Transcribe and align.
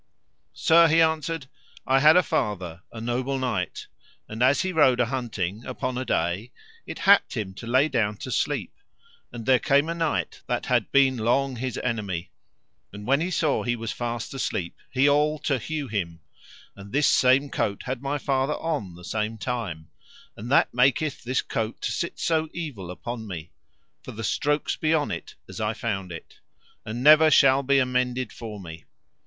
Sir, 0.55 0.87
he 0.87 0.99
answered, 0.99 1.45
I 1.85 1.99
had 1.99 2.17
a 2.17 2.23
father, 2.23 2.81
a 2.91 2.99
noble 2.99 3.37
knight, 3.37 3.85
and 4.27 4.41
as 4.41 4.61
he 4.61 4.73
rode 4.73 4.99
a 4.99 5.05
hunting, 5.05 5.63
upon 5.63 5.95
a 5.95 6.03
day 6.05 6.51
it 6.87 6.97
happed 6.97 7.35
him 7.35 7.53
to 7.53 7.67
lay 7.67 7.85
him 7.85 7.91
down 7.91 8.17
to 8.17 8.31
sleep; 8.31 8.73
and 9.31 9.45
there 9.45 9.59
came 9.59 9.87
a 9.89 9.93
knight 9.93 10.41
that 10.47 10.65
had 10.65 10.91
been 10.91 11.17
long 11.17 11.57
his 11.57 11.77
enemy, 11.83 12.31
and 12.91 13.05
when 13.05 13.21
he 13.21 13.29
saw 13.29 13.61
he 13.61 13.75
was 13.75 13.91
fast 13.91 14.33
asleep 14.33 14.75
he 14.89 15.07
all 15.07 15.37
to 15.37 15.59
hew 15.59 15.87
him; 15.87 16.19
and 16.75 16.91
this 16.91 17.07
same 17.07 17.51
coat 17.51 17.83
had 17.83 18.01
my 18.01 18.17
father 18.17 18.55
on 18.55 18.95
the 18.95 19.05
same 19.05 19.37
time; 19.37 19.91
and 20.35 20.49
that 20.51 20.73
maketh 20.73 21.23
this 21.23 21.43
coat 21.43 21.79
to 21.79 21.91
sit 21.91 22.17
so 22.17 22.49
evil 22.53 22.89
upon 22.89 23.27
me, 23.27 23.51
for 24.01 24.13
the 24.13 24.23
strokes 24.23 24.75
be 24.75 24.95
on 24.95 25.11
it 25.11 25.35
as 25.47 25.61
I 25.61 25.75
found 25.75 26.11
it, 26.11 26.39
and 26.87 27.03
never 27.03 27.29
shall 27.29 27.61
be 27.61 27.77
amended 27.77 28.33
for 28.33 28.59
me. 28.59 28.85